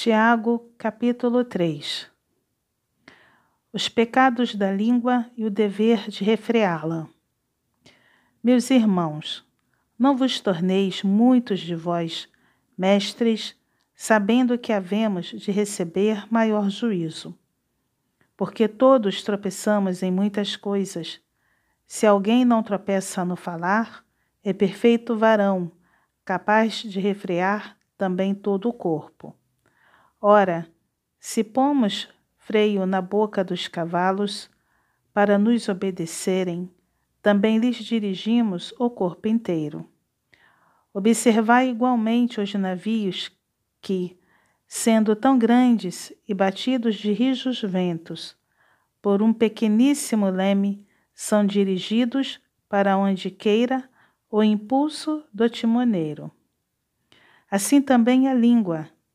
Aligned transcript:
Tiago, 0.00 0.72
capítulo 0.78 1.44
3 1.44 2.08
Os 3.72 3.88
pecados 3.88 4.54
da 4.54 4.70
língua 4.70 5.28
e 5.36 5.44
o 5.44 5.50
dever 5.50 6.08
de 6.08 6.22
refreá-la. 6.22 7.08
Meus 8.40 8.70
irmãos, 8.70 9.44
não 9.98 10.16
vos 10.16 10.38
torneis 10.38 11.02
muitos 11.02 11.58
de 11.58 11.74
vós 11.74 12.28
mestres, 12.78 13.56
sabendo 13.92 14.56
que 14.56 14.72
havemos 14.72 15.26
de 15.30 15.50
receber 15.50 16.32
maior 16.32 16.70
juízo. 16.70 17.36
Porque 18.36 18.68
todos 18.68 19.24
tropeçamos 19.24 20.00
em 20.04 20.12
muitas 20.12 20.54
coisas. 20.54 21.20
Se 21.88 22.06
alguém 22.06 22.44
não 22.44 22.62
tropeça 22.62 23.24
no 23.24 23.34
falar, 23.34 24.04
é 24.44 24.52
perfeito 24.52 25.18
varão, 25.18 25.72
capaz 26.24 26.84
de 26.84 27.00
refrear 27.00 27.76
também 27.96 28.32
todo 28.32 28.68
o 28.68 28.72
corpo. 28.72 29.36
Ora, 30.20 30.68
se 31.20 31.44
pomos 31.44 32.08
freio 32.36 32.86
na 32.86 33.00
boca 33.00 33.44
dos 33.44 33.68
cavalos 33.68 34.50
para 35.14 35.38
nos 35.38 35.68
obedecerem, 35.68 36.68
também 37.22 37.58
lhes 37.58 37.76
dirigimos 37.76 38.74
o 38.80 38.90
corpo 38.90 39.28
inteiro. 39.28 39.88
Observai 40.92 41.68
igualmente 41.68 42.40
os 42.40 42.52
navios 42.54 43.30
que, 43.80 44.18
sendo 44.66 45.14
tão 45.14 45.38
grandes 45.38 46.12
e 46.26 46.34
batidos 46.34 46.96
de 46.96 47.12
rijos 47.12 47.62
ventos, 47.62 48.36
por 49.00 49.22
um 49.22 49.32
pequeníssimo 49.32 50.28
leme, 50.28 50.84
são 51.14 51.46
dirigidos 51.46 52.40
para 52.68 52.96
onde 52.96 53.30
queira 53.30 53.88
o 54.28 54.42
impulso 54.42 55.24
do 55.32 55.48
timoneiro. 55.48 56.30
Assim 57.48 57.80
também 57.80 58.28
a 58.28 58.34
língua, 58.34 58.88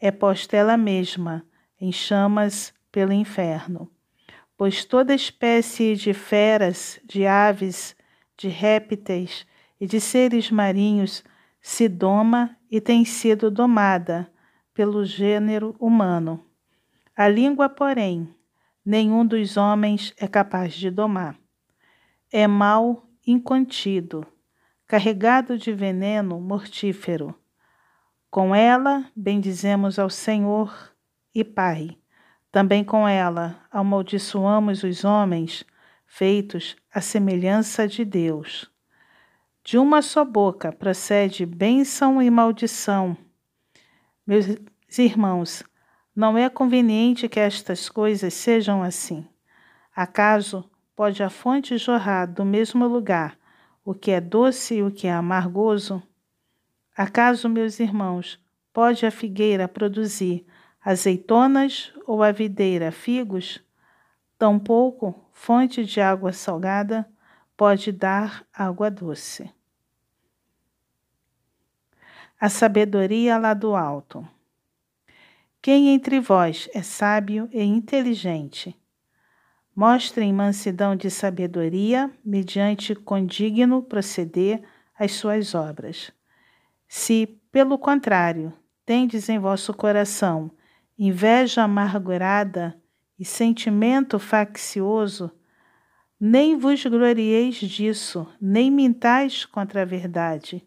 é 0.00 0.10
posta 0.10 0.56
ela 0.56 0.76
mesma 0.76 1.44
em 1.80 1.90
chamas 1.92 2.72
pelo 2.90 3.12
inferno. 3.12 3.90
Pois 4.56 4.84
toda 4.84 5.14
espécie 5.14 5.94
de 5.94 6.12
feras, 6.12 7.00
de 7.04 7.26
aves, 7.26 7.96
de 8.36 8.48
répteis 8.48 9.46
e 9.80 9.86
de 9.86 10.00
seres 10.00 10.50
marinhos 10.50 11.22
se 11.60 11.88
doma 11.88 12.56
e 12.70 12.80
tem 12.80 13.04
sido 13.04 13.50
domada 13.50 14.30
pelo 14.74 15.04
gênero 15.04 15.76
humano. 15.78 16.44
A 17.16 17.28
língua, 17.28 17.68
porém, 17.68 18.32
nenhum 18.84 19.26
dos 19.26 19.56
homens 19.56 20.12
é 20.16 20.26
capaz 20.26 20.74
de 20.74 20.90
domar. 20.90 21.36
É 22.32 22.46
mal 22.46 23.08
incontido, 23.26 24.26
carregado 24.86 25.58
de 25.58 25.72
veneno 25.72 26.40
mortífero 26.40 27.34
com 28.30 28.54
ela 28.54 29.04
bendizemos 29.16 29.98
ao 29.98 30.10
Senhor 30.10 30.92
e 31.34 31.42
Pai. 31.42 31.96
Também 32.50 32.84
com 32.84 33.06
ela 33.06 33.60
amaldiçoamos 33.70 34.82
os 34.82 35.04
homens 35.04 35.64
feitos 36.06 36.76
à 36.92 37.00
semelhança 37.00 37.86
de 37.86 38.04
Deus. 38.04 38.70
De 39.62 39.76
uma 39.76 40.00
só 40.00 40.24
boca 40.24 40.72
procede 40.72 41.44
bênção 41.44 42.22
e 42.22 42.30
maldição. 42.30 43.16
Meus 44.26 44.46
irmãos, 44.98 45.62
não 46.14 46.36
é 46.36 46.48
conveniente 46.48 47.28
que 47.28 47.38
estas 47.38 47.88
coisas 47.88 48.34
sejam 48.34 48.82
assim. 48.82 49.26
Acaso 49.94 50.68
pode 50.96 51.22
a 51.22 51.30
fonte 51.30 51.76
jorrar 51.76 52.26
do 52.26 52.44
mesmo 52.44 52.86
lugar 52.86 53.38
o 53.84 53.94
que 53.94 54.10
é 54.10 54.20
doce 54.20 54.76
e 54.76 54.82
o 54.82 54.90
que 54.90 55.06
é 55.06 55.12
amargoso? 55.12 56.02
Acaso, 56.98 57.48
meus 57.48 57.78
irmãos, 57.78 58.40
pode 58.72 59.06
a 59.06 59.10
figueira 59.12 59.68
produzir 59.68 60.44
azeitonas 60.84 61.92
ou 62.04 62.24
a 62.24 62.32
videira 62.32 62.90
figos? 62.90 63.62
Tampouco 64.36 65.14
fonte 65.32 65.84
de 65.84 66.00
água 66.00 66.32
salgada 66.32 67.08
pode 67.56 67.92
dar 67.92 68.44
água 68.52 68.90
doce. 68.90 69.48
A 72.40 72.48
sabedoria 72.48 73.38
lá 73.38 73.54
do 73.54 73.76
alto. 73.76 74.26
Quem 75.62 75.90
entre 75.90 76.18
vós 76.18 76.68
é 76.74 76.82
sábio 76.82 77.48
e 77.52 77.62
inteligente? 77.62 78.76
Mostrem 79.72 80.32
mansidão 80.32 80.96
de 80.96 81.12
sabedoria 81.12 82.10
mediante 82.24 82.92
condigno 82.92 83.84
proceder 83.84 84.64
às 84.98 85.12
suas 85.12 85.54
obras. 85.54 86.12
Se, 86.88 87.26
pelo 87.52 87.78
contrário, 87.78 88.52
tendes 88.86 89.28
em 89.28 89.38
vosso 89.38 89.74
coração 89.74 90.50
inveja 90.98 91.62
amargurada 91.62 92.76
e 93.18 93.24
sentimento 93.24 94.18
faccioso, 94.18 95.30
nem 96.18 96.56
vos 96.56 96.84
glorieis 96.84 97.56
disso, 97.56 98.26
nem 98.40 98.70
mintais 98.70 99.44
contra 99.44 99.82
a 99.82 99.84
verdade. 99.84 100.66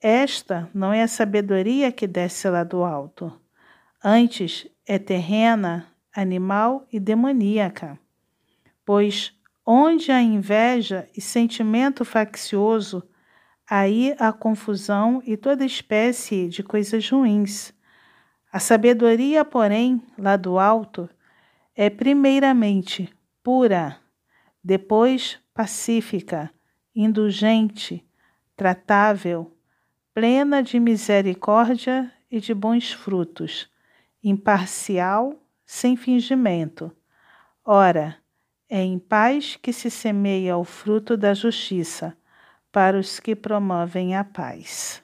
Esta 0.00 0.68
não 0.74 0.92
é 0.92 1.02
a 1.02 1.08
sabedoria 1.08 1.90
que 1.90 2.06
desce 2.06 2.50
lá 2.50 2.62
do 2.62 2.84
alto. 2.84 3.32
Antes 4.02 4.68
é 4.86 4.98
terrena, 4.98 5.86
animal 6.14 6.86
e 6.92 7.00
demoníaca. 7.00 7.98
Pois 8.84 9.32
onde 9.64 10.12
há 10.12 10.20
inveja 10.20 11.08
e 11.16 11.22
sentimento 11.22 12.04
faccioso, 12.04 13.02
Aí 13.76 14.14
há 14.20 14.32
confusão 14.32 15.20
e 15.26 15.36
toda 15.36 15.64
espécie 15.64 16.46
de 16.48 16.62
coisas 16.62 17.10
ruins. 17.10 17.74
A 18.52 18.60
sabedoria, 18.60 19.44
porém, 19.44 20.00
lá 20.16 20.36
do 20.36 20.60
alto, 20.60 21.10
é 21.74 21.90
primeiramente 21.90 23.12
pura, 23.42 23.98
depois 24.62 25.40
pacífica, 25.52 26.52
indulgente, 26.94 28.06
tratável, 28.54 29.52
plena 30.14 30.62
de 30.62 30.78
misericórdia 30.78 32.12
e 32.30 32.38
de 32.38 32.54
bons 32.54 32.92
frutos, 32.92 33.68
imparcial, 34.22 35.34
sem 35.66 35.96
fingimento. 35.96 36.96
Ora, 37.64 38.18
é 38.68 38.80
em 38.80 39.00
paz 39.00 39.58
que 39.60 39.72
se 39.72 39.90
semeia 39.90 40.56
o 40.56 40.62
fruto 40.62 41.16
da 41.16 41.34
justiça 41.34 42.16
para 42.74 42.98
os 42.98 43.20
que 43.20 43.36
promovem 43.36 44.16
a 44.16 44.24
paz. 44.24 45.03